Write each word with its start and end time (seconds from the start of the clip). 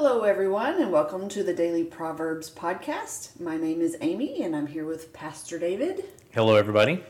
Hello, 0.00 0.22
everyone, 0.22 0.80
and 0.80 0.92
welcome 0.92 1.28
to 1.28 1.42
the 1.42 1.52
Daily 1.52 1.82
Proverbs 1.82 2.48
podcast. 2.48 3.40
My 3.40 3.56
name 3.56 3.80
is 3.80 3.96
Amy, 4.00 4.44
and 4.44 4.54
I'm 4.54 4.68
here 4.68 4.84
with 4.86 5.12
Pastor 5.12 5.58
David. 5.58 6.04
Hello, 6.30 6.54
everybody. 6.54 7.02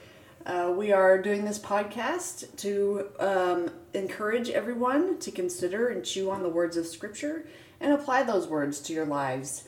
Uh, 0.47 0.73
we 0.75 0.91
are 0.91 1.21
doing 1.21 1.45
this 1.45 1.59
podcast 1.59 2.57
to 2.57 3.09
um, 3.21 3.71
encourage 3.93 4.49
everyone 4.49 5.19
to 5.19 5.31
consider 5.31 5.89
and 5.89 6.03
chew 6.03 6.31
on 6.31 6.43
the 6.43 6.49
words 6.49 6.79
of 6.79 6.87
Scripture 6.87 7.47
and 7.79 7.93
apply 7.93 8.23
those 8.23 8.47
words 8.47 8.81
to 8.81 8.95
your 8.95 9.05
lives. 9.05 9.65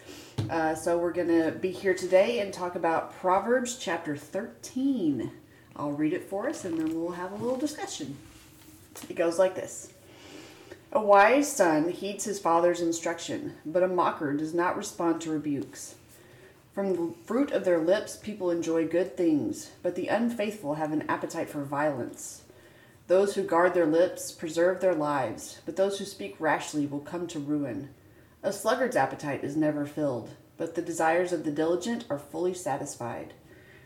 Uh, 0.49 0.75
so, 0.75 0.97
we're 0.97 1.13
going 1.13 1.29
to 1.29 1.51
be 1.51 1.73
here 1.73 1.93
today 1.93 2.41
and 2.41 2.55
talk 2.55 2.75
about 2.75 3.15
Proverbs 3.21 3.77
chapter 3.77 4.17
13. 4.17 5.31
I'll 5.77 5.93
read 5.93 6.15
it 6.15 6.25
for 6.25 6.49
us 6.49 6.65
and 6.65 6.79
then 6.79 6.99
we'll 6.99 7.13
have 7.13 7.33
a 7.33 7.37
little 7.37 7.59
discussion. 7.59 8.17
It 9.11 9.15
goes 9.15 9.39
like 9.39 9.55
this. 9.55 9.93
A 10.93 11.01
wise 11.01 11.53
son 11.53 11.91
heeds 11.91 12.25
his 12.25 12.41
father's 12.41 12.81
instruction, 12.81 13.55
but 13.65 13.85
a 13.85 13.89
mocker 13.89 14.33
does 14.33 14.53
not 14.53 14.77
respond 14.77 15.21
to 15.21 15.31
rebukes. 15.31 15.95
From 16.75 16.93
the 16.95 17.15
fruit 17.25 17.53
of 17.53 17.65
their 17.65 17.79
lips, 17.79 18.17
people 18.17 18.51
enjoy 18.51 18.89
good 18.89 19.17
things, 19.17 19.71
but 19.85 19.95
the 19.95 20.09
unfaithful 20.09 20.75
have 20.75 20.91
an 20.93 21.09
appetite 21.09 21.49
for 21.49 21.63
violence. 21.63 22.43
Those 23.07 23.37
who 23.37 23.45
guard 23.45 23.73
their 23.73 23.87
lips 23.87 24.33
preserve 24.33 24.81
their 24.81 24.95
lives, 24.95 25.61
but 25.65 25.77
those 25.77 26.01
who 26.01 26.05
speak 26.05 26.35
rashly 26.41 26.89
will 26.89 26.99
come 26.99 27.29
to 27.29 27.39
ruin. 27.39 27.91
A 28.43 28.53
sluggard's 28.53 28.97
appetite 28.97 29.45
is 29.45 29.57
never 29.57 29.87
filled, 29.87 30.31
but 30.57 30.75
the 30.75 30.83
desires 30.83 31.33
of 31.33 31.45
the 31.45 31.53
diligent 31.53 32.05
are 32.11 32.19
fully 32.19 32.55
satisfied. 32.55 33.33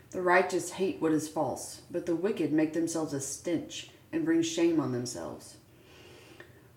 The 0.09 0.23
righteous 0.23 0.71
hate 0.71 0.99
what 0.99 1.11
is 1.11 1.29
false, 1.29 1.81
but 1.91 2.07
the 2.07 2.15
wicked 2.15 2.51
make 2.51 2.73
themselves 2.73 3.13
a 3.13 3.21
stench 3.21 3.91
and 4.11 4.25
bring 4.25 4.41
shame 4.41 4.79
on 4.79 4.91
themselves. 4.91 5.57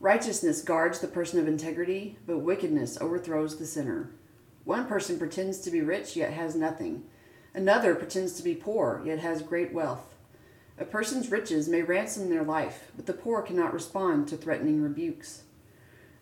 Righteousness 0.00 0.62
guards 0.62 1.00
the 1.00 1.08
person 1.08 1.40
of 1.40 1.48
integrity, 1.48 2.18
but 2.26 2.38
wickedness 2.38 2.98
overthrows 3.00 3.56
the 3.56 3.66
sinner. 3.66 4.10
One 4.64 4.86
person 4.86 5.18
pretends 5.18 5.58
to 5.60 5.70
be 5.70 5.80
rich, 5.80 6.14
yet 6.14 6.32
has 6.32 6.54
nothing. 6.54 7.04
Another 7.52 7.94
pretends 7.96 8.34
to 8.34 8.44
be 8.44 8.54
poor, 8.54 9.02
yet 9.04 9.18
has 9.18 9.42
great 9.42 9.72
wealth. 9.72 10.14
A 10.78 10.84
person's 10.84 11.32
riches 11.32 11.68
may 11.68 11.82
ransom 11.82 12.30
their 12.30 12.44
life, 12.44 12.92
but 12.94 13.06
the 13.06 13.12
poor 13.12 13.42
cannot 13.42 13.72
respond 13.72 14.28
to 14.28 14.36
threatening 14.36 14.80
rebukes. 14.80 15.42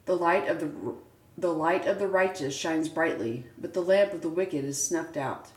The 0.07 0.17
light 0.17 0.49
of 0.49 0.61
the, 0.61 0.71
the 1.37 1.53
light 1.53 1.87
of 1.87 1.99
the 1.99 2.09
righteous 2.09 2.57
shines 2.57 2.89
brightly, 2.89 3.45
but 3.59 3.75
the 3.75 3.83
lamp 3.83 4.15
of 4.15 4.23
the 4.23 4.31
wicked 4.31 4.65
is 4.65 4.83
snuffed 4.83 5.19
out. 5.19 5.49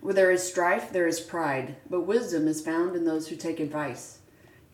Where 0.00 0.14
there 0.14 0.32
is 0.32 0.42
strife, 0.42 0.90
there 0.90 1.06
is 1.06 1.20
pride, 1.20 1.76
but 1.88 2.00
wisdom 2.00 2.48
is 2.48 2.60
found 2.60 2.96
in 2.96 3.04
those 3.04 3.28
who 3.28 3.36
take 3.36 3.60
advice. 3.60 4.18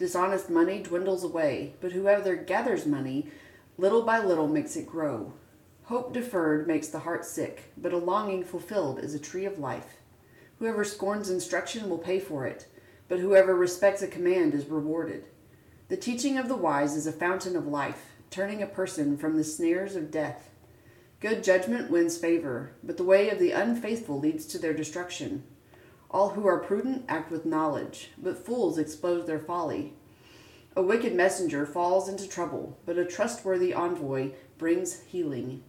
Dishonest 0.01 0.49
money 0.49 0.83
dwindles 0.83 1.23
away, 1.23 1.75
but 1.83 1.93
whoever 1.93 2.35
gathers 2.35 2.87
money, 2.87 3.29
little 3.77 4.01
by 4.01 4.19
little 4.19 4.49
makes 4.49 4.75
it 4.75 4.87
grow. 4.87 5.35
Hope 5.85 6.15
deferred 6.15 6.67
makes 6.67 6.89
the 6.89 7.01
heart 7.01 7.23
sick, 7.23 7.65
but 7.77 7.93
a 7.93 7.99
longing 7.99 8.43
fulfilled 8.43 8.99
is 8.99 9.15
a 9.15 9.19
tree 9.19 9.45
of 9.45 9.59
life. 9.59 9.99
Whoever 10.59 10.85
scorns 10.85 11.29
instruction 11.29 11.91
will 11.91 11.99
pay 11.99 12.19
for 12.19 12.47
it, 12.47 12.67
but 13.09 13.19
whoever 13.19 13.55
respects 13.55 14.01
a 14.01 14.07
command 14.07 14.55
is 14.55 14.65
rewarded. 14.65 15.27
The 15.89 15.99
teaching 15.99 16.39
of 16.39 16.49
the 16.49 16.57
wise 16.57 16.97
is 16.97 17.07
a 17.07 17.13
fountain 17.13 17.55
of 17.55 17.67
life, 17.67 18.13
turning 18.31 18.63
a 18.63 18.67
person 18.67 19.19
from 19.19 19.37
the 19.37 19.45
snares 19.45 19.97
of 19.97 20.11
death. 20.11 20.49
Good 21.21 21.45
judgment 21.45 21.91
wins 21.91 22.17
favor, 22.17 22.73
but 22.83 22.97
the 22.97 23.05
way 23.05 23.29
of 23.29 23.39
the 23.39 23.53
unfaithful 23.53 24.19
leads 24.19 24.47
to 24.47 24.59
their 24.59 24.73
destruction. 24.73 25.43
All 26.11 26.31
who 26.31 26.47
are 26.47 26.59
prudent 26.59 27.05
act 27.09 27.31
with 27.31 27.47
knowledge, 27.47 28.11
but 28.19 28.45
fools 28.45 28.79
expose 28.79 29.27
their 29.27 29.39
folly. 29.39 29.95
A 30.75 30.83
wicked 30.83 31.15
messenger 31.15 31.65
falls 31.65 32.09
into 32.09 32.29
trouble, 32.29 32.79
but 32.85 32.99
a 32.99 33.05
trustworthy 33.05 33.73
envoy 33.73 34.33
brings 34.59 35.03
healing. 35.03 35.63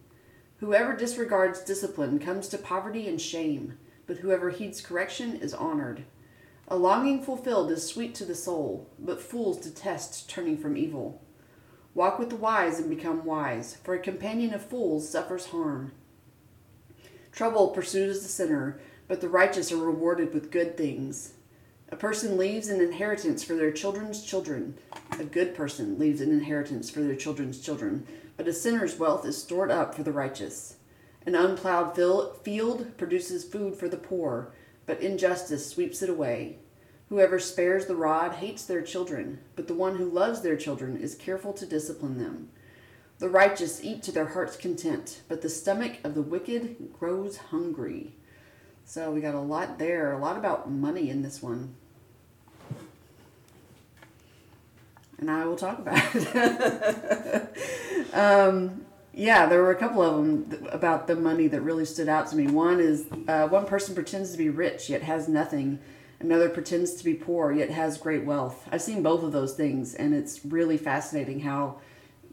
Whoever 0.58 0.94
disregards 0.96 1.62
discipline 1.62 2.18
comes 2.18 2.48
to 2.48 2.58
poverty 2.58 3.08
and 3.08 3.20
shame, 3.20 3.78
but 4.06 4.18
whoever 4.18 4.50
heeds 4.50 4.80
correction 4.80 5.36
is 5.36 5.54
honored. 5.54 6.04
A 6.68 6.76
longing 6.76 7.22
fulfilled 7.22 7.70
is 7.70 7.86
sweet 7.86 8.14
to 8.16 8.24
the 8.24 8.34
soul, 8.34 8.88
but 8.98 9.20
fools 9.20 9.58
detest 9.58 10.28
turning 10.28 10.56
from 10.56 10.76
evil. 10.76 11.22
Walk 11.94 12.18
with 12.18 12.30
the 12.30 12.36
wise 12.36 12.78
and 12.78 12.88
become 12.88 13.24
wise, 13.24 13.76
for 13.84 13.94
a 13.94 14.00
companion 14.00 14.54
of 14.54 14.64
fools 14.64 15.08
suffers 15.08 15.46
harm. 15.46 15.92
Trouble 17.32 17.68
pursues 17.68 18.22
the 18.22 18.28
sinner, 18.28 18.80
but 19.12 19.20
the 19.20 19.28
righteous 19.28 19.70
are 19.70 19.76
rewarded 19.76 20.32
with 20.32 20.50
good 20.50 20.74
things. 20.74 21.34
A 21.90 21.96
person 21.96 22.38
leaves 22.38 22.68
an 22.68 22.80
inheritance 22.80 23.44
for 23.44 23.54
their 23.54 23.70
children's 23.70 24.24
children. 24.24 24.74
A 25.20 25.24
good 25.24 25.54
person 25.54 25.98
leaves 25.98 26.22
an 26.22 26.32
inheritance 26.32 26.88
for 26.88 27.02
their 27.02 27.14
children's 27.14 27.60
children, 27.60 28.06
but 28.38 28.48
a 28.48 28.54
sinner's 28.54 28.98
wealth 28.98 29.26
is 29.26 29.36
stored 29.36 29.70
up 29.70 29.94
for 29.94 30.02
the 30.02 30.12
righteous. 30.12 30.76
An 31.26 31.34
unplowed 31.34 32.38
field 32.42 32.96
produces 32.96 33.44
food 33.44 33.76
for 33.76 33.86
the 33.86 33.98
poor, 33.98 34.54
but 34.86 35.02
injustice 35.02 35.68
sweeps 35.68 36.00
it 36.00 36.08
away. 36.08 36.56
Whoever 37.10 37.38
spares 37.38 37.84
the 37.84 37.96
rod 37.96 38.36
hates 38.36 38.64
their 38.64 38.80
children, 38.80 39.40
but 39.56 39.68
the 39.68 39.74
one 39.74 39.98
who 39.98 40.08
loves 40.08 40.40
their 40.40 40.56
children 40.56 40.96
is 40.96 41.14
careful 41.14 41.52
to 41.52 41.66
discipline 41.66 42.16
them. 42.16 42.48
The 43.18 43.28
righteous 43.28 43.84
eat 43.84 44.02
to 44.04 44.12
their 44.12 44.28
heart's 44.28 44.56
content, 44.56 45.20
but 45.28 45.42
the 45.42 45.50
stomach 45.50 45.98
of 46.02 46.14
the 46.14 46.22
wicked 46.22 46.94
grows 46.98 47.36
hungry. 47.36 48.14
So 48.84 49.10
we 49.10 49.20
got 49.20 49.34
a 49.34 49.40
lot 49.40 49.78
there, 49.78 50.12
a 50.12 50.18
lot 50.18 50.36
about 50.36 50.70
money 50.70 51.10
in 51.10 51.22
this 51.22 51.42
one. 51.42 51.74
And 55.18 55.30
I 55.30 55.46
will 55.46 55.56
talk 55.56 55.78
about 55.78 56.02
it. 56.14 57.56
um, 58.12 58.84
yeah, 59.14 59.46
there 59.46 59.62
were 59.62 59.70
a 59.70 59.76
couple 59.76 60.02
of 60.02 60.16
them 60.16 60.68
about 60.72 61.06
the 61.06 61.14
money 61.14 61.46
that 61.48 61.60
really 61.60 61.84
stood 61.84 62.08
out 62.08 62.28
to 62.28 62.36
me. 62.36 62.46
One 62.46 62.80
is 62.80 63.06
uh, 63.28 63.46
one 63.48 63.66
person 63.66 63.94
pretends 63.94 64.32
to 64.32 64.38
be 64.38 64.48
rich 64.48 64.90
yet 64.90 65.02
has 65.02 65.28
nothing. 65.28 65.78
Another 66.18 66.48
pretends 66.48 66.94
to 66.94 67.04
be 67.04 67.14
poor 67.14 67.52
yet 67.52 67.70
has 67.70 67.98
great 67.98 68.24
wealth. 68.24 68.66
I've 68.70 68.82
seen 68.82 69.02
both 69.02 69.22
of 69.22 69.32
those 69.32 69.54
things, 69.54 69.94
and 69.94 70.14
it's 70.14 70.44
really 70.44 70.78
fascinating 70.78 71.40
how 71.40 71.80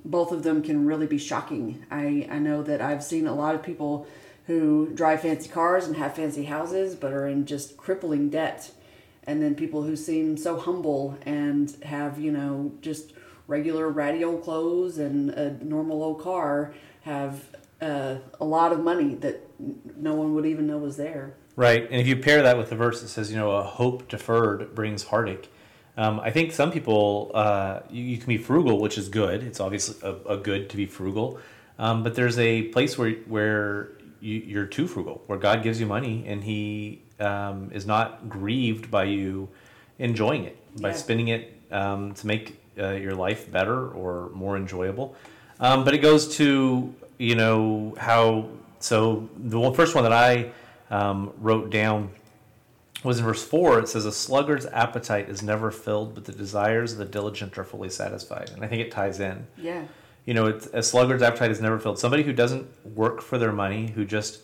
both 0.05 0.31
of 0.31 0.43
them 0.43 0.61
can 0.61 0.85
really 0.85 1.07
be 1.07 1.17
shocking. 1.17 1.85
I, 1.91 2.27
I 2.31 2.39
know 2.39 2.63
that 2.63 2.81
I've 2.81 3.03
seen 3.03 3.27
a 3.27 3.33
lot 3.33 3.55
of 3.55 3.63
people 3.63 4.07
who 4.49 4.89
drive 4.95 5.21
fancy 5.21 5.47
cars 5.47 5.85
and 5.85 5.95
have 5.95 6.15
fancy 6.15 6.45
houses 6.45 6.95
but 6.95 7.13
are 7.13 7.27
in 7.27 7.45
just 7.45 7.77
crippling 7.77 8.31
debt. 8.31 8.71
And 9.27 9.43
then 9.43 9.53
people 9.53 9.83
who 9.83 9.95
seem 9.95 10.37
so 10.37 10.57
humble 10.57 11.19
and 11.23 11.71
have 11.83 12.19
you 12.19 12.31
know 12.31 12.71
just 12.81 13.13
regular 13.45 13.87
ratty 13.89 14.23
old 14.23 14.43
clothes 14.43 14.97
and 14.97 15.29
a 15.29 15.63
normal 15.63 16.01
old 16.01 16.19
car 16.19 16.73
have 17.01 17.43
uh, 17.79 18.15
a 18.41 18.45
lot 18.45 18.71
of 18.71 18.79
money 18.79 19.13
that 19.15 19.47
no 19.95 20.15
one 20.15 20.33
would 20.33 20.47
even 20.47 20.66
know 20.66 20.79
was 20.79 20.97
there. 20.97 21.35
Right. 21.55 21.83
And 21.83 22.01
if 22.01 22.07
you 22.07 22.16
pair 22.16 22.41
that 22.41 22.57
with 22.57 22.71
the 22.71 22.75
verse 22.75 23.03
that 23.03 23.09
says 23.09 23.29
you 23.29 23.37
know 23.37 23.51
a 23.51 23.61
hope 23.61 24.07
deferred 24.07 24.73
brings 24.73 25.03
heartache 25.03 25.51
um, 25.95 26.19
i 26.21 26.31
think 26.31 26.53
some 26.53 26.71
people 26.71 27.29
uh, 27.35 27.81
you, 27.91 28.03
you, 28.03 28.17
can 28.17 28.27
be 28.27 28.39
frugal 28.39 28.79
which 28.79 28.97
is 28.97 29.09
good. 29.09 29.43
It's 29.43 29.59
obviously 29.59 29.95
a, 30.01 30.33
a 30.33 30.37
good 30.37 30.71
to 30.71 30.77
be 30.77 30.87
frugal. 30.87 31.39
Um, 31.77 32.03
but 32.03 32.16
there's 32.16 32.37
a 32.39 32.63
place 32.63 32.97
where 32.97 33.11
where 33.35 33.91
you, 34.22 34.59
are 34.59 34.66
too 34.66 34.88
frugal, 34.88 35.24
where 35.28 35.38
God 35.38 35.63
gives 35.63 35.80
you 35.80 35.85
money 35.85 36.25
and 36.28 36.44
He 36.44 37.02
um, 37.19 37.72
is 37.72 37.85
not 37.85 38.30
grieved 38.30 38.90
by 38.90 39.06
you 39.06 39.50
enjoying 39.97 40.46
it, 40.46 40.57
by 40.81 40.94
spending 40.94 41.28
it 41.30 41.53
um, 41.72 42.13
to 42.13 42.28
make 42.28 42.59
uh, 42.78 42.91
your 42.91 43.16
life 43.16 43.52
better 43.52 43.90
or 43.90 44.29
more 44.34 44.56
enjoyable. 44.58 45.16
Um, 45.59 45.84
but 45.84 45.94
it 45.94 45.97
goes 45.97 46.38
to, 46.38 46.94
you 47.18 47.35
know, 47.35 47.96
how, 47.97 48.50
so 48.79 49.29
the 49.38 49.72
first 49.74 49.96
one 49.96 50.03
that 50.03 50.13
I 50.13 50.52
um, 50.90 51.34
wrote 51.38 51.69
down 51.69 52.12
was 53.03 53.19
in 53.19 53.25
verse 53.25 53.44
4. 53.44 53.79
It 53.79 53.90
says, 53.90 54.06
A 54.06 54.12
sluggard's 54.12 54.66
appetite 54.68 55.29
is 55.29 55.44
never 55.44 55.72
filled, 55.72 56.16
but 56.16 56.25
the 56.25 56.31
desires 56.31 56.94
of 56.94 56.97
the 56.97 57.06
diligent 57.06 57.58
are 57.58 57.66
fully 57.66 57.90
satisfied. 57.90 58.52
And 58.53 58.63
I 58.63 58.68
think 58.68 58.81
it 58.81 58.91
ties 58.91 59.19
in. 59.19 59.46
Yeah 59.58 59.84
you 60.25 60.34
know, 60.34 60.47
a 60.74 60.84
sluggard's 60.84 61.24
appetite 61.24 61.52
is 61.52 61.61
never 61.61 61.79
filled. 61.79 61.99
Somebody 61.99 62.23
who 62.23 62.34
doesn't 62.34 62.67
work 62.96 63.22
for 63.22 63.38
their 63.38 63.52
money, 63.52 63.88
who 63.88 64.05
just 64.05 64.41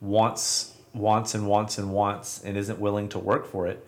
wants, 0.00 0.74
wants 0.94 1.34
and 1.34 1.46
wants 1.46 1.78
and 1.78 1.92
wants, 1.92 2.42
and 2.42 2.56
isn't 2.56 2.78
willing 2.78 3.08
to 3.10 3.18
work 3.18 3.46
for 3.46 3.66
it. 3.66 3.86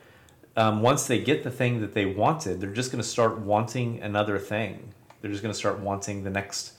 Um, 0.57 0.83
once 0.83 1.07
they 1.07 1.21
get 1.21 1.45
the 1.45 1.51
thing 1.51 1.81
that 1.81 1.95
they 1.95 2.05
wanted, 2.05 2.61
they're 2.61 2.73
just 2.73 2.91
going 2.91 3.03
to 3.03 3.09
start 3.09 3.39
wanting 3.39 4.03
another 4.03 4.39
thing. 4.39 4.93
They're 5.21 5.31
just 5.31 5.43
going 5.43 5.53
to 5.53 5.59
start 5.59 5.79
wanting 5.81 6.25
the 6.25 6.31
next 6.31 6.73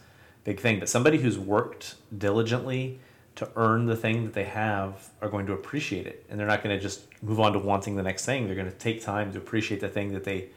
big 0.44 0.60
thing. 0.60 0.80
But 0.80 0.89
somebody 0.89 1.18
who's 1.18 1.39
worked 1.39 1.95
diligently 2.16 3.00
to 3.36 3.50
earn 3.56 3.86
the 3.86 3.95
thing 3.95 4.25
that 4.25 4.33
they 4.33 4.44
have 4.44 5.10
are 5.22 5.30
going 5.30 5.45
to 5.45 5.54
appreciate 5.54 6.06
it, 6.06 6.25
and 6.30 6.38
they're 6.38 6.48
not 6.48 6.62
going 6.62 6.75
to 6.75 6.81
just 6.81 7.07
move 7.24 7.39
on 7.39 7.54
to 7.54 7.60
wanting 7.60 7.95
the 7.95 8.04
next 8.04 8.25
thing. 8.25 8.45
They're 8.45 8.56
going 8.56 8.69
to 8.69 8.78
take 8.78 9.01
time 9.01 9.31
to 9.31 9.38
appreciate 9.38 9.80
the 9.80 9.88
thing 9.88 10.12
that 10.13 10.25
they 10.25 10.50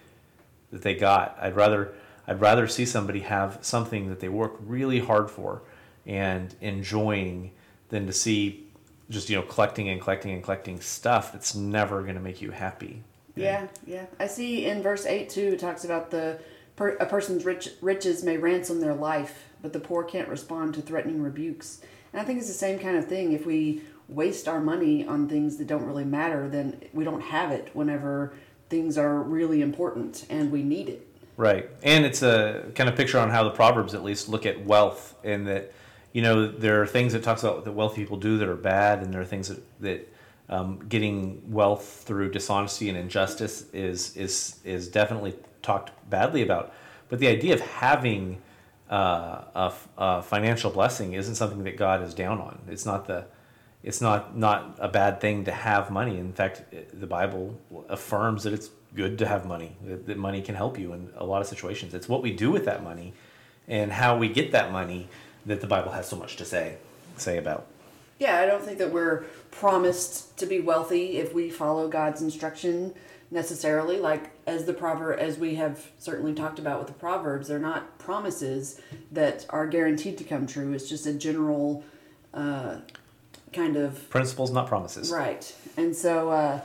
that 0.73 0.83
they 0.83 0.95
got. 0.95 1.37
I'd 1.41 1.55
rather 1.55 1.95
I'd 2.27 2.41
rather 2.41 2.67
see 2.69 2.87
somebody 2.87 3.21
have 3.21 3.59
something 3.63 4.09
that 4.09 4.21
they 4.21 4.29
work 4.29 4.57
really 4.61 5.01
hard 5.01 5.31
for 5.31 5.63
and 6.07 6.55
enjoying 6.61 7.53
than 7.89 8.07
to 8.07 8.13
see 8.13 8.67
just 9.11 9.29
you 9.29 9.37
know 9.37 9.43
collecting 9.43 9.89
and 9.89 10.01
collecting 10.01 10.33
and 10.33 10.43
collecting 10.43 10.81
stuff 10.81 11.33
that's 11.33 11.55
never 11.55 12.03
going 12.03 12.15
to 12.15 12.21
make 12.21 12.41
you 12.41 12.51
happy. 12.51 13.03
Yeah, 13.35 13.67
yeah. 13.87 14.07
I 14.19 14.27
see 14.27 14.67
in 14.67 14.83
verse 14.83 15.07
8 15.07 15.29
too 15.29 15.53
it 15.55 15.59
talks 15.59 15.85
about 15.85 16.11
the 16.11 16.39
per, 16.77 16.91
a 16.97 17.07
person's 17.07 17.45
rich, 17.45 17.71
riches 17.81 18.23
may 18.23 18.37
ransom 18.37 18.81
their 18.81 18.95
life, 18.95 19.49
but 19.61 19.73
the 19.73 19.81
poor 19.81 20.05
can't 20.05 20.29
respond 20.29 20.75
to 20.75 20.83
threatening 20.83 21.23
rebukes. 21.23 21.81
And 22.13 22.21
I 22.21 22.25
think 22.25 22.39
it's 22.39 22.49
the 22.49 22.55
same 22.55 22.79
kind 22.79 22.97
of 22.97 23.07
thing. 23.07 23.33
If 23.33 23.47
we 23.47 23.83
waste 24.09 24.49
our 24.49 24.61
money 24.61 25.07
on 25.07 25.29
things 25.29 25.57
that 25.57 25.67
don't 25.67 25.85
really 25.85 26.05
matter, 26.05 26.49
then 26.49 26.83
we 26.93 27.05
don't 27.05 27.23
have 27.23 27.51
it 27.51 27.71
whenever 27.73 28.35
things 28.69 28.99
are 28.99 29.23
really 29.23 29.63
important 29.63 30.27
and 30.29 30.51
we 30.51 30.63
need 30.63 30.89
it. 30.89 31.07
Right. 31.43 31.69
And 31.83 32.05
it's 32.05 32.23
a 32.23 32.71
kind 32.77 32.89
of 32.89 32.95
picture 32.95 33.19
on 33.19 33.29
how 33.29 33.43
the 33.43 33.51
Proverbs 33.51 33.95
at 33.95 34.05
least 34.05 34.29
look 34.29 34.47
at 34.47 34.65
wealth 34.65 35.17
and 35.25 35.45
that, 35.49 35.73
you 36.13 36.23
know, 36.23 36.47
there 36.47 36.81
are 36.81 36.87
things 36.87 37.15
that 37.15 37.25
talks 37.25 37.43
about 37.43 37.65
that 37.65 37.73
wealthy 37.73 38.03
people 38.03 38.17
do 38.17 38.39
that 38.39 38.49
are 38.49 38.55
bad 38.55 39.03
and 39.03 39.13
there 39.13 39.21
are 39.21 39.25
things 39.25 39.49
that, 39.49 39.81
that 39.81 40.15
um, 40.49 40.79
getting 40.89 41.43
wealth 41.51 42.05
through 42.07 42.31
dishonesty 42.31 42.89
and 42.89 42.97
injustice 42.97 43.65
is, 43.73 44.17
is, 44.17 44.61
is 44.65 44.87
definitely 44.87 45.35
talked 45.63 45.91
badly 46.09 46.43
about. 46.43 46.73
But 47.09 47.19
the 47.19 47.27
idea 47.27 47.55
of 47.55 47.61
having 47.61 48.41
uh, 48.89 49.43
a, 49.57 49.73
a 49.99 50.23
financial 50.23 50.71
blessing 50.71 51.15
isn't 51.15 51.35
something 51.35 51.65
that 51.65 51.77
God 51.77 52.05
is 52.05 52.15
down 52.15 52.41
on. 52.41 52.61
It's 52.69 52.87
not 52.87 53.09
the, 53.09 53.25
it's 53.83 54.01
not 54.01 54.37
not 54.37 54.77
a 54.79 54.89
bad 54.89 55.21
thing 55.21 55.45
to 55.45 55.53
have 55.53 55.91
money. 55.91 56.19
In 56.19 56.33
fact, 56.33 56.63
the 56.93 57.07
Bible 57.07 57.59
affirms 57.89 58.45
that 58.45 58.53
it's 58.53 58.71
good 58.95 59.19
to 59.19 59.27
have 59.27 59.47
money. 59.47 59.77
That, 59.85 60.07
that 60.07 60.19
money 60.19 60.43
can 60.43 60.55
help 60.55 60.79
you 60.79 60.93
in 60.93 61.11
a 61.17 61.25
lot 61.25 61.41
of 61.41 61.49
situations. 61.49 61.95
It's 61.95 62.09
what 62.09 62.23
we 62.23 62.33
do 62.33 62.51
with 62.51 62.65
that 62.67 62.85
money, 62.85 63.13
and 63.67 63.93
how 63.93 64.17
we 64.17 64.29
get 64.29 64.53
that 64.53 64.71
money 64.71 65.09
that 65.47 65.61
the 65.61 65.67
Bible 65.67 65.93
has 65.93 66.09
so 66.09 66.17
much 66.17 66.37
to 66.37 66.45
say 66.45 66.77
say 67.17 67.39
about. 67.39 67.67
Yeah, 68.19 68.39
I 68.39 68.47
don't 68.47 68.63
think 68.63 68.79
that 68.79 68.93
we're 68.93 69.25
promised 69.51 70.37
to 70.39 70.47
be 70.47 70.61
wealthy 70.61 71.17
if 71.17 71.35
we 71.35 71.51
follow 71.51 71.89
God's 71.89 72.23
instruction 72.23 72.95
necessarily. 73.33 73.99
Like 73.99 74.31
as 74.47 74.65
the 74.65 74.73
proverb, 74.73 75.19
as 75.19 75.39
we 75.39 75.57
have 75.57 75.91
certainly 75.99 76.33
talked 76.33 76.61
about 76.61 76.79
with 76.79 76.87
the 76.87 76.95
proverbs, 76.95 77.49
they're 77.49 77.59
not 77.59 77.99
promises 77.99 78.81
that 79.11 79.45
are 79.51 79.67
guaranteed 79.67 80.19
to 80.19 80.25
come 80.25 80.47
true. 80.47 80.73
It's 80.73 80.89
just 80.89 81.07
a 81.07 81.13
general. 81.13 81.83
Uh, 82.33 82.77
kind 83.53 83.77
of 83.77 84.09
principles, 84.11 84.51
not 84.51 84.67
promises. 84.67 85.11
Right, 85.11 85.55
and 85.77 85.95
so 85.95 86.31
uh, 86.31 86.61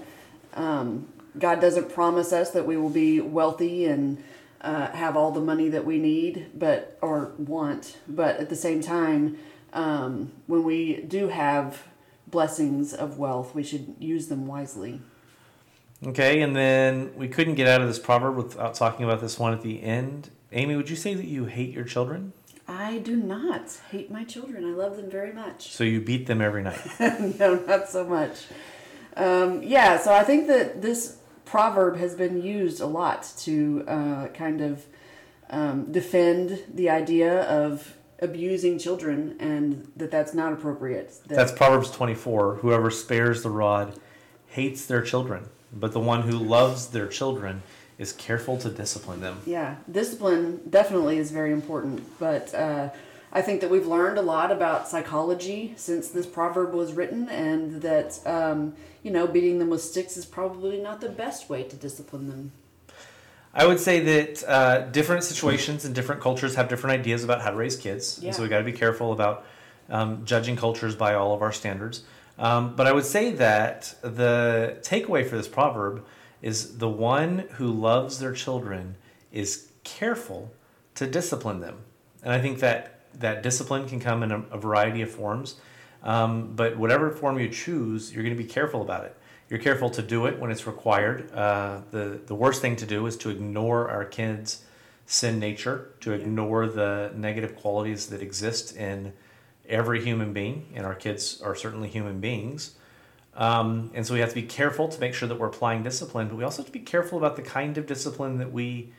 um, 0.54 1.08
God 1.38 1.60
doesn't 1.60 1.94
promise 1.94 2.34
us 2.34 2.52
that 2.52 2.66
we 2.66 2.78
will 2.78 2.90
be 2.90 3.20
wealthy 3.22 3.86
and 3.86 4.24
uh, 4.62 4.92
have 4.92 5.16
all 5.16 5.32
the 5.32 5.42
money 5.42 5.70
that 5.70 5.86
we 5.86 5.98
need, 6.00 6.48
but 6.56 6.98
or 7.02 7.32
want. 7.38 7.98
But 8.08 8.38
at 8.38 8.50
the 8.50 8.56
same 8.56 8.82
time, 8.82 9.38
um, 9.74 10.32
when 10.48 10.64
we 10.64 11.02
do 11.02 11.28
have 11.28 11.84
blessings 12.28 12.94
of 12.94 13.18
wealth, 13.18 13.54
we 13.54 13.64
should 13.64 13.96
use 14.00 14.28
them 14.28 14.48
wisely. 14.48 15.02
Okay, 16.06 16.42
and 16.42 16.56
then 16.56 17.12
we 17.16 17.28
couldn't 17.28 17.56
get 17.56 17.68
out 17.68 17.82
of 17.82 17.88
this 17.88 18.00
proverb 18.00 18.36
without 18.36 18.76
talking 18.76 19.04
about 19.04 19.20
this 19.20 19.40
one 19.40 19.54
at 19.54 19.62
the 19.62 19.82
end. 19.82 20.30
Amy, 20.52 20.76
would 20.76 20.90
you 20.90 20.96
say 20.96 21.14
that 21.14 21.26
you 21.26 21.46
hate 21.46 21.74
your 21.74 21.84
children? 21.84 22.34
I 22.68 22.98
do 22.98 23.16
not 23.16 23.80
hate 23.92 24.12
my 24.12 24.24
children. 24.24 24.66
I 24.66 24.74
love 24.74 24.98
them 24.98 25.10
very 25.10 25.32
much. 25.32 25.72
So 25.72 25.84
you 25.84 26.02
beat 26.02 26.28
them 26.28 26.42
every 26.42 26.64
night? 26.64 26.82
no, 27.40 27.64
not 27.66 27.88
so 27.90 28.06
much. 28.06 28.46
Um, 29.16 29.64
yeah, 29.64 29.98
so 29.98 30.14
I 30.14 30.24
think 30.24 30.48
that 30.48 30.82
this 30.82 31.18
proverb 31.46 31.98
has 31.98 32.14
been 32.14 32.42
used 32.42 32.82
a 32.82 32.86
lot 32.86 33.32
to 33.40 33.86
uh, 33.88 34.28
kind 34.28 34.62
of 34.62 34.86
um, 35.50 35.92
defend 35.92 36.64
the 36.74 36.90
idea 36.90 37.44
of 37.44 37.96
abusing 38.20 38.78
children 38.78 39.36
and 39.40 39.90
that 39.96 40.12
that's 40.12 40.34
not 40.34 40.52
appropriate. 40.52 41.14
That 41.28 41.36
that's 41.36 41.52
Proverbs 41.52 41.90
24. 41.92 42.56
Whoever 42.56 42.92
spares 42.92 43.44
the 43.44 43.50
rod 43.50 43.98
hates 44.48 44.86
their 44.86 45.02
children, 45.02 45.48
but 45.72 45.94
the 45.94 46.00
one 46.00 46.24
who 46.24 46.38
loves 46.38 46.88
their 46.88 47.08
children 47.08 47.64
is 47.98 48.14
careful 48.14 48.58
to 48.58 48.70
discipline 48.70 49.22
them. 49.22 49.42
Yeah, 49.46 49.76
discipline 49.92 50.62
definitely 50.70 51.18
is 51.18 51.32
very 51.32 51.52
important, 51.52 52.04
but 52.20 52.54
uh, 52.54 52.90
I 53.32 53.42
think 53.42 53.62
that 53.62 53.70
we've 53.70 53.88
learned 53.88 54.18
a 54.18 54.22
lot 54.22 54.52
about 54.52 54.88
psychology 54.88 55.74
since 55.76 56.10
this 56.10 56.26
proverb 56.26 56.74
was 56.74 56.94
written, 56.94 57.28
and 57.30 57.82
that 57.82 58.20
um, 58.26 58.76
you 59.04 59.12
know 59.12 59.28
beating 59.28 59.60
them 59.60 59.70
with 59.70 59.82
sticks 59.82 60.16
is 60.16 60.26
probably 60.26 60.80
not 60.80 61.02
the 61.02 61.10
best 61.10 61.50
way 61.50 61.64
to 61.64 61.76
discipline 61.76 62.30
them. 62.30 62.52
I 63.54 63.66
would 63.66 63.80
say 63.80 64.00
that 64.02 64.44
uh, 64.48 64.82
different 64.92 65.24
situations 65.24 65.84
and 65.84 65.96
different 65.96 66.22
cultures 66.22 66.54
have 66.56 66.70
different 66.70 67.00
ideas 67.00 67.24
about 67.24 67.42
how 67.42 67.50
to 67.50 67.58
raise 67.58 67.76
kids, 67.76 68.20
yeah. 68.22 68.28
and 68.28 68.36
so 68.36 68.44
we 68.44 68.50
got 68.50 68.60
to 68.60 68.64
be 68.64 68.72
careful 68.72 69.12
about 69.12 69.46
um, 69.90 70.24
judging 70.26 70.56
cultures 70.56 70.96
by 70.96 71.16
all 71.16 71.34
of 71.34 71.42
our 71.42 71.52
standards. 71.52 72.04
Um, 72.38 72.76
but 72.76 72.86
I 72.86 72.92
would 72.92 73.06
say 73.06 73.32
that 73.32 73.96
the 74.02 74.78
takeaway 74.82 75.28
for 75.28 75.38
this 75.38 75.48
proverb 75.48 76.06
is 76.42 76.78
the 76.78 76.90
one 76.90 77.40
who 77.54 77.72
loves 77.72 78.20
their 78.20 78.34
children 78.34 78.96
is 79.32 79.72
careful 79.84 80.52
to 80.96 81.08
discipline 81.08 81.60
them. 81.60 81.78
And 82.24 82.34
I 82.34 82.40
think 82.40 82.60
that 82.60 83.00
that 83.20 83.44
discipline 83.44 83.88
can 83.88 84.00
come 84.00 84.24
in 84.24 84.32
a, 84.32 84.40
a 84.52 84.58
variety 84.58 85.02
of 85.02 85.10
forms. 85.10 85.56
Um, 86.04 86.54
but 86.56 86.78
whatever 86.78 87.12
form 87.12 87.40
you 87.40 87.50
choose, 87.50 88.14
you're 88.14 88.24
going 88.24 88.36
to 88.36 88.42
be 88.42 88.50
careful 88.50 88.82
about 88.82 89.06
it. 89.06 89.16
You're 89.50 89.60
careful 89.60 89.90
to 89.92 90.02
do 90.02 90.26
it 90.26 90.40
when 90.40 90.52
it's 90.52 90.68
required. 90.68 91.32
Uh, 91.34 91.82
the, 91.92 92.20
the 92.26 92.36
worst 92.36 92.62
thing 92.62 92.76
to 92.78 92.86
do 92.86 93.06
is 93.06 93.18
to 93.18 93.30
ignore 93.30 93.90
our 93.90 94.06
kids' 94.06 94.64
sin 95.06 95.40
nature, 95.40 95.94
to 96.02 96.12
ignore 96.12 96.68
the 96.68 97.12
negative 97.16 97.56
qualities 97.56 98.08
that 98.08 98.22
exist 98.22 98.76
in 98.76 99.14
every 99.68 100.04
human 100.04 100.34
being, 100.34 100.68
and 100.76 100.86
our 100.86 100.96
kids 100.96 101.42
are 101.42 101.56
certainly 101.56 101.88
human 101.88 102.20
beings. 102.20 102.76
Um, 103.38 103.92
and 103.94 104.06
so 104.06 104.16
we 104.16 104.20
have 104.20 104.30
to 104.30 104.36
be 104.36 104.44
careful 104.44 104.88
to 104.88 105.00
make 105.00 105.14
sure 105.14 105.30
that 105.30 105.40
we're 105.40 105.48
applying 105.48 105.84
discipline, 105.84 106.28
but 106.28 106.36
we 106.36 106.44
also 106.44 106.64
have 106.64 106.66
to 106.66 106.72
be 106.72 106.80
careful 106.80 107.20
about 107.20 107.36
the 107.36 107.44
kind 107.44 107.78
of 107.78 107.86
discipline 107.86 108.40
that 108.40 108.52
we 108.52 108.92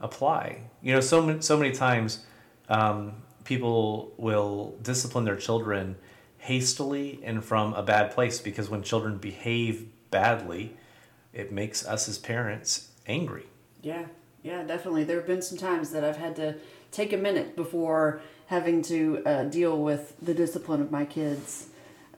apply. 0.00 0.62
You 0.82 0.94
know, 0.94 1.00
so 1.00 1.40
so 1.40 1.56
many 1.56 1.72
times 1.72 2.24
um, 2.68 3.12
people 3.44 4.12
will 4.16 4.76
discipline 4.82 5.24
their 5.24 5.36
children 5.36 5.96
hastily 6.38 7.20
and 7.22 7.44
from 7.44 7.74
a 7.74 7.82
bad 7.82 8.10
place 8.10 8.40
because 8.40 8.68
when 8.68 8.82
children 8.82 9.18
behave 9.18 9.86
badly, 10.10 10.76
it 11.32 11.52
makes 11.52 11.86
us 11.86 12.08
as 12.08 12.18
parents 12.18 12.90
angry. 13.06 13.46
Yeah, 13.82 14.06
yeah, 14.42 14.64
definitely. 14.64 15.04
There 15.04 15.16
have 15.16 15.26
been 15.26 15.42
some 15.42 15.58
times 15.58 15.90
that 15.90 16.02
I've 16.02 16.16
had 16.16 16.34
to 16.36 16.56
take 16.90 17.12
a 17.12 17.16
minute 17.16 17.54
before 17.54 18.20
having 18.46 18.82
to 18.82 19.22
uh, 19.24 19.44
deal 19.44 19.80
with 19.80 20.14
the 20.20 20.34
discipline 20.34 20.80
of 20.80 20.90
my 20.90 21.04
kids. 21.04 21.68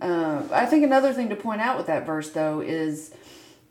Uh, 0.00 0.42
I 0.52 0.66
think 0.66 0.84
another 0.84 1.12
thing 1.12 1.28
to 1.28 1.36
point 1.36 1.60
out 1.60 1.76
with 1.76 1.86
that 1.86 2.06
verse, 2.06 2.30
though, 2.30 2.60
is 2.60 3.12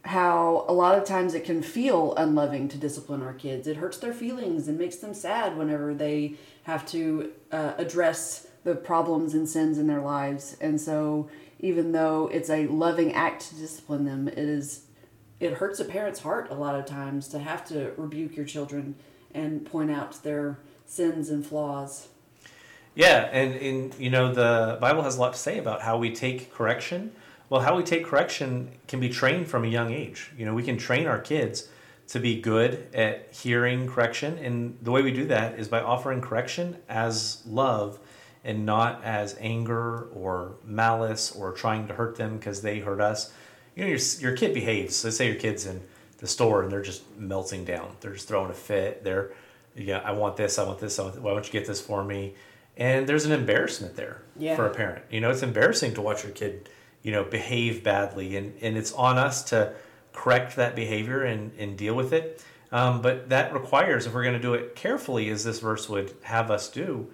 how 0.04 0.66
a 0.68 0.74
lot 0.74 0.98
of 0.98 1.04
times 1.04 1.34
it 1.34 1.44
can 1.44 1.62
feel 1.62 2.14
unloving 2.16 2.68
to 2.70 2.78
discipline 2.78 3.22
our 3.22 3.34
kids. 3.34 3.68
It 3.68 3.78
hurts 3.78 3.98
their 3.98 4.14
feelings 4.14 4.68
and 4.68 4.78
makes 4.78 4.98
them 4.98 5.14
sad 5.14 5.58
whenever 5.58 5.94
they 5.94 6.36
have 6.64 6.86
to 6.88 7.32
uh, 7.52 7.74
address 7.78 8.48
the 8.64 8.76
problems 8.76 9.34
and 9.34 9.48
sins 9.48 9.78
in 9.78 9.88
their 9.88 10.02
lives. 10.02 10.58
And 10.60 10.80
so, 10.80 11.30
even 11.60 11.92
though 11.92 12.30
it's 12.32 12.50
a 12.50 12.68
loving 12.68 13.14
act 13.14 13.50
to 13.50 13.56
discipline 13.56 14.06
them, 14.06 14.28
it 14.28 14.38
is 14.38 14.84
it 15.40 15.54
hurts 15.54 15.80
a 15.80 15.86
parent's 15.86 16.22
heart 16.22 16.50
a 16.50 16.56
lot 16.56 16.76
of 16.76 16.86
times 16.86 17.28
to 17.30 17.40
have 17.40 17.64
to 17.68 17.92
rebuke 17.96 18.36
your 18.36 18.46
children 18.46 18.96
and 19.34 19.66
point 19.66 19.92
out 19.92 20.24
their 20.24 20.60
sins 20.86 21.30
and 21.30 21.46
flaws. 21.46 22.08
Yeah, 22.98 23.30
and 23.32 23.54
in 23.58 23.94
you 24.00 24.10
know 24.10 24.34
the 24.34 24.80
Bible 24.82 25.04
has 25.04 25.18
a 25.18 25.22
lot 25.22 25.34
to 25.34 25.40
say 25.40 25.60
about 25.60 25.84
how 25.84 26.00
we 26.00 26.12
take 26.16 26.52
correction. 26.52 27.12
Well, 27.48 27.62
how 27.62 27.78
we 27.78 27.84
take 27.84 28.04
correction 28.04 28.72
can 28.88 29.00
be 29.00 29.08
trained 29.08 29.48
from 29.48 29.64
a 29.64 29.68
young 29.68 29.94
age. 29.94 30.32
You 30.36 30.48
know, 30.48 30.56
we 30.56 30.64
can 30.64 30.78
train 30.80 31.06
our 31.06 31.20
kids 31.20 31.70
to 32.08 32.20
be 32.20 32.42
good 32.42 32.88
at 32.96 33.32
hearing 33.32 33.88
correction, 33.88 34.40
and 34.40 34.80
the 34.82 34.90
way 34.90 35.04
we 35.04 35.12
do 35.12 35.28
that 35.28 35.60
is 35.60 35.68
by 35.68 35.80
offering 35.80 36.22
correction 36.22 36.78
as 36.90 37.44
love 37.46 38.00
and 38.44 38.66
not 38.66 39.04
as 39.04 39.38
anger 39.40 40.06
or 40.16 40.56
malice 40.66 41.32
or 41.32 41.52
trying 41.52 41.88
to 41.90 41.94
hurt 41.94 42.16
them 42.16 42.38
because 42.38 42.64
they 42.64 42.80
hurt 42.80 43.00
us. 43.00 43.32
You 43.76 43.84
know, 43.84 43.90
your 43.90 44.00
your 44.20 44.36
kid 44.36 44.56
behaves. 44.56 45.04
Let's 45.04 45.18
say 45.18 45.28
your 45.28 45.36
kid's 45.36 45.68
in 45.68 45.84
the 46.18 46.26
store 46.26 46.64
and 46.64 46.72
they're 46.72 46.82
just 46.82 47.04
melting 47.16 47.64
down. 47.64 47.96
They're 48.02 48.14
just 48.14 48.28
throwing 48.28 48.50
a 48.50 48.56
fit. 48.56 49.04
They're, 49.04 49.34
yeah, 49.76 50.00
I 50.00 50.14
want 50.14 50.36
this. 50.36 50.58
I 50.58 50.64
want 50.64 50.80
this. 50.80 50.98
I 50.98 51.04
want, 51.04 51.22
why 51.22 51.34
don't 51.34 51.46
you 51.46 51.54
get 51.54 51.68
this 51.68 51.80
for 51.80 52.04
me? 52.04 52.34
And 52.78 53.08
there's 53.08 53.26
an 53.26 53.32
embarrassment 53.32 53.96
there 53.96 54.22
yeah. 54.38 54.56
for 54.56 54.68
a 54.68 54.74
parent. 54.74 55.04
You 55.10 55.20
know, 55.20 55.32
it's 55.32 55.44
embarrassing 55.44 55.96
to 55.96 56.02
watch 56.02 56.24
your 56.24 56.32
kid, 56.32 56.70
you 57.02 57.12
know, 57.12 57.24
behave 57.24 57.84
badly, 57.84 58.38
and 58.38 58.54
and 58.62 58.78
it's 58.78 58.94
on 58.94 59.18
us 59.18 59.44
to 59.46 59.74
correct 60.14 60.56
that 60.56 60.76
behavior 60.76 61.24
and 61.24 61.52
and 61.58 61.78
deal 61.78 61.96
with 61.96 62.14
it. 62.14 62.44
Um, 62.72 63.02
but 63.02 63.30
that 63.30 63.54
requires, 63.54 64.06
if 64.06 64.14
we're 64.14 64.24
going 64.24 64.36
to 64.36 64.42
do 64.42 64.54
it 64.54 64.76
carefully, 64.76 65.30
as 65.30 65.44
this 65.44 65.60
verse 65.60 65.88
would 65.88 66.14
have 66.24 66.52
us 66.52 66.70
do, 66.70 67.10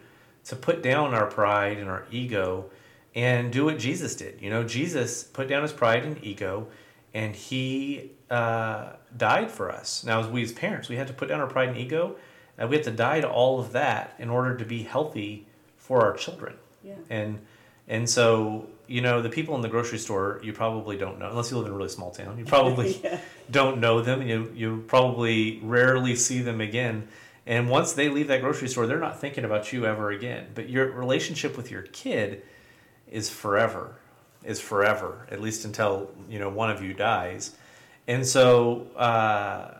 to 0.45 0.55
put 0.55 0.81
down 0.81 1.13
our 1.13 1.27
pride 1.27 1.77
and 1.77 1.89
our 1.89 2.05
ego 2.11 2.71
and 3.15 3.51
do 3.53 3.65
what 3.65 3.77
Jesus 3.77 4.15
did. 4.15 4.41
You 4.41 4.49
know, 4.49 4.63
Jesus 4.63 5.23
put 5.23 5.47
down 5.47 5.61
his 5.61 5.71
pride 5.71 6.03
and 6.05 6.21
ego, 6.23 6.67
and 7.13 7.35
he 7.35 8.11
uh, 8.31 8.93
died 9.15 9.51
for 9.51 9.71
us. 9.71 10.03
Now, 10.03 10.19
as 10.19 10.27
we 10.27 10.41
as 10.41 10.51
parents, 10.51 10.89
we 10.89 10.95
had 10.95 11.07
to 11.07 11.13
put 11.13 11.29
down 11.29 11.39
our 11.39 11.47
pride 11.47 11.69
and 11.69 11.77
ego. 11.77 12.15
and 12.57 12.69
we 12.69 12.75
have 12.75 12.85
to 12.85 12.91
die 12.91 13.21
to 13.21 13.29
all 13.29 13.59
of 13.59 13.71
that 13.73 14.15
in 14.17 14.29
order 14.29 14.57
to 14.57 14.65
be 14.65 14.83
healthy 14.83 15.45
for 15.83 16.01
our 16.01 16.13
children. 16.13 16.55
Yeah. 16.83 16.95
And 17.09 17.39
and 17.87 18.09
so 18.09 18.67
you 18.87 19.01
know 19.01 19.21
the 19.21 19.29
people 19.29 19.55
in 19.55 19.61
the 19.61 19.69
grocery 19.69 19.97
store 19.99 20.39
you 20.43 20.53
probably 20.53 20.97
don't 20.97 21.19
know 21.19 21.29
unless 21.29 21.51
you 21.51 21.57
live 21.57 21.67
in 21.67 21.73
a 21.73 21.75
really 21.75 21.89
small 21.89 22.11
town. 22.11 22.37
You 22.37 22.45
probably 22.45 22.99
yeah. 23.03 23.19
don't 23.51 23.79
know 23.79 24.01
them. 24.01 24.21
You 24.21 24.51
you 24.55 24.83
probably 24.87 25.59
rarely 25.61 26.15
see 26.15 26.41
them 26.41 26.61
again. 26.61 27.07
And 27.45 27.69
once 27.69 27.91
they 27.91 28.07
leave 28.07 28.29
that 28.29 28.39
grocery 28.39 28.69
store, 28.69 28.87
they're 28.87 28.99
not 28.99 29.19
thinking 29.19 29.43
about 29.43 29.73
you 29.73 29.85
ever 29.85 30.11
again. 30.11 30.47
But 30.55 30.69
your 30.69 30.89
relationship 30.91 31.57
with 31.57 31.69
your 31.69 31.81
kid 31.81 32.41
is 33.11 33.29
forever, 33.29 33.97
is 34.45 34.61
forever, 34.61 35.27
at 35.29 35.41
least 35.41 35.65
until 35.65 36.09
you 36.29 36.39
know 36.39 36.49
one 36.49 36.71
of 36.71 36.81
you 36.81 36.93
dies. 36.93 37.55
And 38.07 38.25
so, 38.25 38.87
uh, 38.95 39.77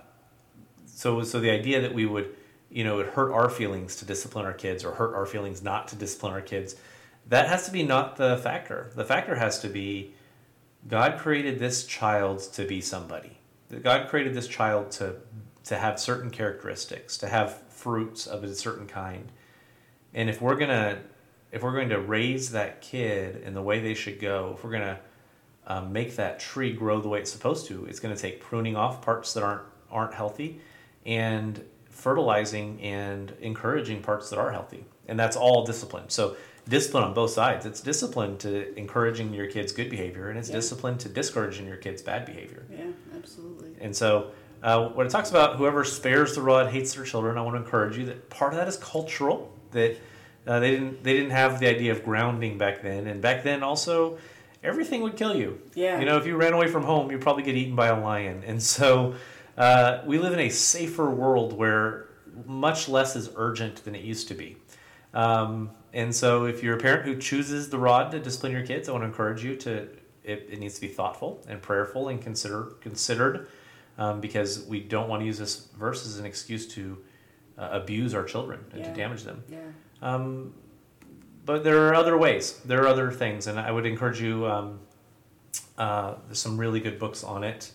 so, 0.86 1.24
so 1.24 1.40
the 1.40 1.50
idea 1.50 1.82
that 1.82 1.94
we 1.94 2.06
would, 2.06 2.34
you 2.74 2.84
know, 2.84 3.00
it 3.00 3.08
hurt 3.08 3.32
our 3.32 3.50
feelings 3.50 3.96
to 3.98 4.06
discipline 4.06 4.46
our 4.46 4.54
kids 4.54 4.84
or 4.84 4.94
hurt 4.94 5.14
our 5.14 5.28
feelings 5.28 5.62
not 5.62 5.88
to 5.90 5.96
discipline 5.96 6.34
our 6.34 6.42
kids, 6.42 6.76
that 7.28 7.48
has 7.48 7.66
to 7.68 7.72
be 7.72 7.84
not 7.84 8.16
the 8.16 8.38
factor. 8.38 8.92
The 8.96 9.06
factor 9.06 9.36
has 9.36 9.60
to 9.60 9.70
be 9.70 10.14
God 10.88 11.18
created 11.18 11.60
this 11.60 11.86
child 11.86 12.42
to 12.54 12.66
be 12.66 12.82
somebody. 12.82 13.38
God 13.82 14.10
created 14.10 14.34
this 14.34 14.48
child 14.48 14.92
to 14.92 15.16
to 15.66 15.78
have 15.78 16.00
certain 16.00 16.30
characteristics, 16.30 17.18
to 17.20 17.28
have 17.28 17.62
fruits 17.70 18.28
of 18.28 18.44
a 18.44 18.54
certain 18.54 18.88
kind. 18.88 19.32
And 20.14 20.30
if 20.30 20.42
we're 20.42 20.56
gonna 20.56 21.00
if 21.52 21.62
we're 21.62 21.74
going 21.74 21.90
to 21.90 22.00
raise 22.00 22.52
that 22.52 22.82
kid 22.82 23.36
in 23.44 23.54
the 23.54 23.62
way 23.62 23.80
they 23.80 23.94
should 23.94 24.20
go, 24.20 24.56
if 24.58 24.64
we're 24.64 24.72
gonna 24.72 25.00
um, 25.68 25.94
make 25.94 26.16
that 26.16 26.40
tree 26.40 26.74
grow 26.74 27.00
the 27.00 27.08
way 27.08 27.20
it's 27.20 27.32
supposed 27.32 27.68
to, 27.68 27.86
it's 27.86 28.00
going 28.00 28.14
to 28.14 28.22
take 28.22 28.42
pruning 28.42 28.76
off 28.76 29.02
parts 29.02 29.34
that 29.36 29.44
aren't 29.44 29.62
aren't 29.92 30.14
healthy, 30.14 30.60
and 31.06 31.64
fertilizing 31.94 32.82
and 32.82 33.34
encouraging 33.40 34.02
parts 34.02 34.30
that 34.30 34.40
are 34.40 34.52
healthy, 34.52 34.86
and 35.08 35.20
that's 35.20 35.38
all 35.38 35.66
discipline. 35.66 36.10
So 36.10 36.36
discipline 36.68 37.04
on 37.04 37.14
both 37.14 37.32
sides. 37.32 37.66
It's 37.66 37.82
discipline 37.82 38.38
to 38.40 38.78
encouraging 38.78 39.34
your 39.34 39.48
kids' 39.48 39.72
good 39.72 39.90
behavior, 39.90 40.30
and 40.30 40.38
it's 40.38 40.50
yeah. 40.50 40.56
discipline 40.56 40.98
to 41.00 41.10
discouraging 41.10 41.68
your 41.68 41.78
kids' 41.78 42.02
bad 42.02 42.26
behavior. 42.26 42.66
Yeah, 42.70 42.88
absolutely. 43.16 43.76
And 43.80 43.96
so 43.96 44.32
uh, 44.62 44.90
when 44.90 45.06
it 45.06 45.10
talks 45.10 45.30
about 45.30 45.58
whoever 45.58 45.84
spares 45.84 46.36
the 46.36 46.42
rod 46.42 46.72
hates 46.72 46.94
their 46.94 47.06
children, 47.06 47.38
I 47.38 47.42
want 47.42 47.56
to 47.56 47.64
encourage 47.64 47.98
you 47.98 48.06
that 48.06 48.30
part 48.30 48.54
of 48.54 48.60
that 48.60 48.68
is 48.68 48.78
cultural. 48.78 49.52
That 49.72 49.98
uh, 50.48 50.60
they 50.60 50.72
didn't 50.72 51.04
they 51.04 51.14
didn't 51.14 51.32
have 51.32 51.60
the 51.60 51.68
idea 51.68 51.92
of 51.92 52.04
grounding 52.04 52.58
back 52.58 52.82
then, 52.82 53.08
and 53.08 53.22
back 53.22 53.44
then 53.44 53.64
also 53.64 54.18
everything 54.64 55.02
would 55.02 55.18
kill 55.18 55.36
you. 55.36 55.60
Yeah. 55.76 56.00
You 56.00 56.06
know, 56.06 56.18
if 56.18 56.26
you 56.26 56.38
ran 56.38 56.54
away 56.54 56.68
from 56.68 56.84
home, 56.84 57.12
you'd 57.12 57.22
probably 57.22 57.44
get 57.44 57.56
eaten 57.56 57.76
by 57.76 57.88
a 57.88 58.00
lion. 58.00 58.44
And 58.46 58.62
so 58.62 59.16
uh, 59.58 60.02
we 60.06 60.18
live 60.18 60.34
in 60.34 60.40
a 60.40 60.50
safer 60.50 61.10
world 61.10 61.54
where 61.54 62.10
much 62.46 62.90
less 62.90 63.16
is 63.16 63.30
urgent 63.36 63.84
than 63.86 63.96
it 63.96 64.04
used 64.04 64.28
to 64.28 64.34
be. 64.34 64.58
Um, 65.14 65.72
and 65.94 66.14
so 66.14 66.46
if 66.46 66.64
you're 66.64 66.76
a 66.76 66.80
parent 66.80 67.06
who 67.06 67.18
chooses 67.18 67.70
the 67.70 67.78
rod 67.78 68.12
to 68.12 68.20
discipline 68.20 68.52
your 68.52 68.66
kids, 68.66 68.90
I 68.90 68.92
want 68.94 69.04
to 69.04 69.08
encourage 69.08 69.44
you 69.44 69.56
to. 69.58 69.88
It, 70.24 70.48
it 70.50 70.60
needs 70.60 70.76
to 70.76 70.82
be 70.82 70.88
thoughtful 70.88 71.44
and 71.50 71.62
prayerful 71.62 72.08
and 72.08 72.22
consider 72.22 72.76
considered 72.80 73.50
um, 73.98 74.22
because 74.22 74.66
we 74.66 74.80
don't 74.80 75.10
want 75.10 75.22
to 75.22 75.26
use 75.26 75.38
this 75.38 75.68
verse 75.78 76.06
as 76.06 76.18
an 76.18 76.26
excuse 76.26 76.66
to 76.76 76.98
uh, 77.58 77.70
abuse 77.72 78.14
our 78.14 78.24
children 78.24 78.64
and 78.72 78.82
yeah. 78.82 78.90
to 78.90 78.96
damage 78.96 79.24
them. 79.24 79.44
Yeah. 79.50 79.60
Um, 80.02 80.54
but 81.46 81.64
there 81.64 81.90
are 81.90 81.94
other 81.94 82.18
ways. 82.18 82.60
There 82.66 82.82
are 82.84 82.88
other 82.88 83.12
things, 83.12 83.48
and 83.48 83.60
I 83.60 83.72
would 83.72 83.86
encourage 83.86 84.22
you. 84.22 84.48
Um, 84.48 84.80
uh, 85.78 86.16
there's 86.26 86.40
some 86.40 86.58
really 86.58 86.80
good 86.80 87.00
books 87.00 87.24
on 87.24 87.44
it, 87.44 87.72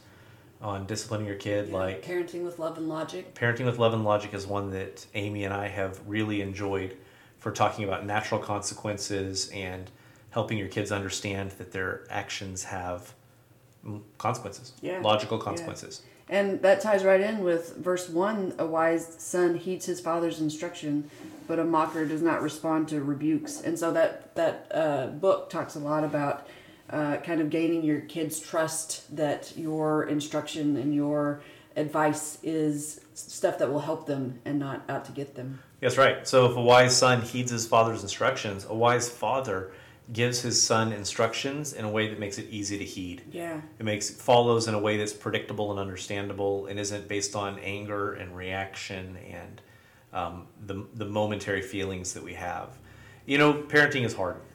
on 0.60 0.86
disciplining 0.86 1.26
your 1.26 1.36
kid, 1.36 1.68
yeah. 1.68 1.76
like 1.76 2.04
Parenting 2.04 2.44
with 2.44 2.58
Love 2.58 2.76
and 2.78 2.88
Logic. 2.88 3.34
Parenting 3.34 3.66
with 3.66 3.78
Love 3.78 3.94
and 3.94 4.04
Logic 4.04 4.32
is 4.34 4.46
one 4.46 4.70
that 4.70 5.06
Amy 5.14 5.44
and 5.44 5.54
I 5.54 5.68
have 5.68 6.00
really 6.06 6.40
enjoyed 6.40 6.96
for 7.38 7.52
talking 7.52 7.84
about 7.84 8.04
natural 8.04 8.40
consequences 8.40 9.48
and 9.50 9.90
helping 10.30 10.58
your 10.58 10.68
kids 10.68 10.90
understand 10.90 11.52
that 11.52 11.72
their 11.72 12.04
actions 12.10 12.64
have 12.64 13.14
consequences, 14.18 14.72
yeah. 14.82 15.00
logical 15.00 15.38
consequences. 15.38 16.02
Yeah. 16.04 16.14
And 16.30 16.60
that 16.62 16.82
ties 16.82 17.04
right 17.04 17.20
in 17.20 17.42
with 17.42 17.76
verse 17.76 18.08
1 18.08 18.56
A 18.58 18.66
wise 18.66 19.16
son 19.18 19.54
heeds 19.54 19.86
his 19.86 20.00
father's 20.00 20.40
instruction, 20.40 21.10
but 21.46 21.58
a 21.58 21.64
mocker 21.64 22.04
does 22.04 22.20
not 22.20 22.42
respond 22.42 22.88
to 22.88 23.00
rebukes. 23.00 23.62
And 23.62 23.78
so 23.78 23.92
that, 23.92 24.34
that 24.34 24.70
uh, 24.74 25.06
book 25.06 25.48
talks 25.48 25.74
a 25.74 25.78
lot 25.78 26.04
about 26.04 26.46
uh, 26.90 27.18
kind 27.18 27.40
of 27.40 27.50
gaining 27.50 27.82
your 27.82 28.00
kids' 28.00 28.40
trust 28.40 29.14
that 29.16 29.52
your 29.56 30.04
instruction 30.04 30.76
and 30.76 30.94
your 30.94 31.42
advice 31.76 32.38
is 32.42 33.00
stuff 33.14 33.58
that 33.58 33.70
will 33.70 33.80
help 33.80 34.06
them 34.06 34.38
and 34.44 34.58
not 34.58 34.82
out 34.88 35.04
to 35.04 35.12
get 35.12 35.34
them. 35.34 35.60
That's 35.80 35.96
right. 35.96 36.26
So 36.26 36.46
if 36.50 36.56
a 36.56 36.60
wise 36.60 36.96
son 36.96 37.22
heeds 37.22 37.50
his 37.50 37.66
father's 37.66 38.02
instructions, 38.02 38.66
a 38.68 38.74
wise 38.74 39.08
father 39.08 39.72
gives 40.12 40.40
his 40.40 40.60
son 40.60 40.92
instructions 40.92 41.74
in 41.74 41.84
a 41.84 41.90
way 41.90 42.08
that 42.08 42.18
makes 42.18 42.38
it 42.38 42.46
easy 42.50 42.78
to 42.78 42.84
heed. 42.84 43.22
Yeah. 43.30 43.60
It 43.78 43.84
makes 43.84 44.08
follows 44.10 44.66
in 44.66 44.74
a 44.74 44.78
way 44.78 44.96
that's 44.96 45.12
predictable 45.12 45.70
and 45.70 45.78
understandable 45.78 46.66
and 46.66 46.80
isn't 46.80 47.08
based 47.08 47.36
on 47.36 47.58
anger 47.58 48.14
and 48.14 48.34
reaction 48.34 49.18
and 49.30 49.60
um, 50.12 50.46
the, 50.66 50.86
the 50.94 51.04
momentary 51.04 51.60
feelings 51.60 52.14
that 52.14 52.22
we 52.22 52.34
have. 52.34 52.70
You 53.26 53.36
know, 53.36 53.52
parenting 53.52 54.04
is 54.04 54.14
hard. 54.14 54.36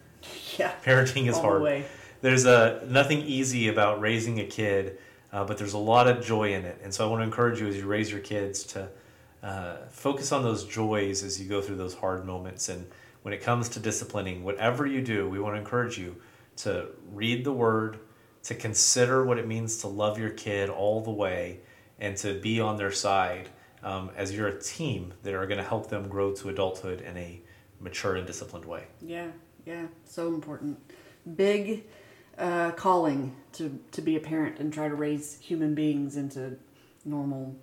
Yeah. 0.58 0.72
Parenting 0.86 1.28
is 1.28 1.36
All 1.36 1.42
hard. 1.42 1.84
There's 2.24 2.46
a 2.46 2.82
nothing 2.88 3.20
easy 3.22 3.68
about 3.68 4.00
raising 4.00 4.40
a 4.40 4.46
kid, 4.46 4.98
uh, 5.34 5.44
but 5.44 5.58
there's 5.58 5.74
a 5.74 5.78
lot 5.78 6.08
of 6.08 6.26
joy 6.26 6.54
in 6.54 6.64
it. 6.64 6.80
And 6.82 6.94
so 6.94 7.06
I 7.06 7.12
want 7.12 7.20
to 7.20 7.26
encourage 7.26 7.60
you 7.60 7.68
as 7.68 7.76
you 7.76 7.86
raise 7.86 8.10
your 8.10 8.22
kids 8.22 8.64
to 8.68 8.88
uh, 9.44 9.76
focus 9.90 10.32
on 10.32 10.42
those 10.42 10.64
joys 10.64 11.22
as 11.22 11.40
you 11.42 11.50
go 11.50 11.62
through 11.62 11.76
those 11.76 11.94
hard 11.94 12.26
moments 12.26 12.70
and 12.70 12.88
when 13.24 13.34
it 13.34 13.42
comes 13.42 13.68
to 13.70 13.80
disciplining, 13.80 14.44
whatever 14.44 14.86
you 14.86 15.02
do, 15.02 15.28
we 15.28 15.40
want 15.40 15.56
to 15.56 15.60
encourage 15.60 15.98
you 15.98 16.16
to 16.58 16.88
read 17.12 17.44
the 17.44 17.52
word, 17.52 18.00
to 18.44 18.56
consider 18.56 19.26
what 19.26 19.38
it 19.38 19.48
means 19.48 19.78
to 19.80 19.88
love 19.88 20.20
your 20.20 20.30
kid 20.30 20.70
all 20.70 21.02
the 21.02 21.12
way, 21.12 21.60
and 22.00 22.16
to 22.18 22.40
be 22.40 22.62
on 22.62 22.78
their 22.78 22.92
side 22.92 23.50
um, 23.82 24.12
as 24.16 24.34
you're 24.36 24.48
a 24.48 24.62
team 24.62 25.14
that 25.24 25.34
are 25.34 25.48
going 25.48 25.58
to 25.58 25.64
help 25.64 25.90
them 25.90 26.08
grow 26.08 26.34
to 26.34 26.50
adulthood 26.50 27.02
in 27.02 27.18
a 27.18 27.42
mature 27.80 28.16
and 28.16 28.28
disciplined 28.28 28.66
way. 28.66 28.86
Yeah, 29.02 29.28
yeah, 29.66 29.88
so 30.06 30.28
important. 30.28 30.78
Big 31.36 31.86
uh, 32.38 32.72
calling 32.72 33.36
to, 33.54 33.80
to 33.92 34.02
be 34.02 34.16
a 34.16 34.20
parent 34.20 34.60
and 34.60 34.74
try 34.74 34.88
to 34.88 34.96
raise 34.96 35.38
human 35.40 35.76
beings 35.76 36.18
into 36.18 36.58
normal 37.06 37.56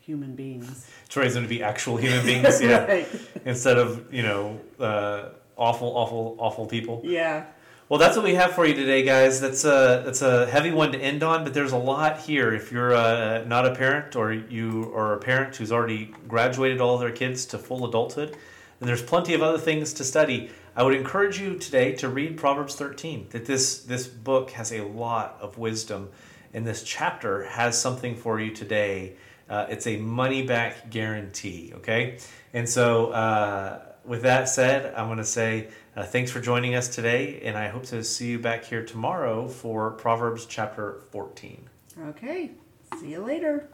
human 0.00 0.34
beings. 0.34 0.90
To 1.10 1.20
raise 1.20 1.34
them 1.34 1.42
to 1.42 1.48
be 1.48 1.62
actual 1.62 1.96
human 1.96 2.24
beings, 2.24 2.60
yeah. 2.62 2.84
right. 2.84 3.08
Instead 3.44 3.78
of, 3.78 4.12
you 4.12 4.22
know, 4.22 4.58
uh, 4.80 5.30
awful, 5.56 5.88
awful, 5.96 6.36
awful 6.38 6.66
people. 6.66 7.02
Yeah. 7.04 7.44
Well, 7.88 7.98
that's 7.98 8.16
what 8.16 8.24
we 8.24 8.34
have 8.34 8.52
for 8.52 8.66
you 8.66 8.74
today, 8.74 9.02
guys. 9.02 9.40
That's 9.40 9.64
a 9.64 10.02
that's 10.04 10.20
a 10.20 10.46
heavy 10.46 10.70
one 10.70 10.92
to 10.92 10.98
end 10.98 11.22
on, 11.22 11.42
but 11.42 11.54
there's 11.54 11.72
a 11.72 11.78
lot 11.78 12.20
here. 12.20 12.52
If 12.52 12.70
you're 12.70 12.94
uh, 12.94 13.44
not 13.44 13.66
a 13.66 13.74
parent 13.74 14.14
or 14.14 14.30
you 14.30 14.92
are 14.94 15.14
a 15.14 15.18
parent 15.18 15.56
who's 15.56 15.72
already 15.72 16.12
graduated 16.26 16.82
all 16.82 16.98
their 16.98 17.10
kids 17.10 17.46
to 17.46 17.58
full 17.58 17.86
adulthood, 17.86 18.36
then 18.80 18.86
there's 18.86 19.02
plenty 19.02 19.34
of 19.34 19.42
other 19.42 19.58
things 19.58 19.92
to 19.94 20.04
study. 20.04 20.50
I 20.76 20.82
would 20.82 20.94
encourage 20.94 21.40
you 21.40 21.58
today 21.58 21.92
to 21.96 22.08
read 22.08 22.36
Proverbs 22.36 22.74
13. 22.74 23.28
That 23.30 23.46
this 23.46 23.80
this 23.80 24.06
book 24.06 24.50
has 24.52 24.72
a 24.72 24.82
lot 24.82 25.38
of 25.40 25.58
wisdom, 25.58 26.10
and 26.54 26.66
this 26.66 26.82
chapter 26.82 27.44
has 27.44 27.80
something 27.80 28.14
for 28.14 28.40
you 28.40 28.54
today 28.54 29.16
uh, 29.48 29.66
it's 29.68 29.86
a 29.86 29.96
money 29.96 30.42
back 30.42 30.90
guarantee, 30.90 31.72
okay? 31.76 32.18
And 32.52 32.68
so, 32.68 33.10
uh, 33.10 33.80
with 34.04 34.22
that 34.22 34.48
said, 34.48 34.94
I'm 34.94 35.06
going 35.06 35.18
to 35.18 35.24
say 35.24 35.68
uh, 35.96 36.04
thanks 36.04 36.30
for 36.30 36.40
joining 36.40 36.74
us 36.74 36.88
today, 36.88 37.40
and 37.44 37.56
I 37.56 37.68
hope 37.68 37.84
to 37.86 38.02
see 38.04 38.28
you 38.28 38.38
back 38.38 38.64
here 38.64 38.84
tomorrow 38.84 39.48
for 39.48 39.90
Proverbs 39.92 40.46
chapter 40.46 41.00
14. 41.10 41.68
Okay, 42.08 42.52
see 42.98 43.10
you 43.10 43.20
later. 43.20 43.68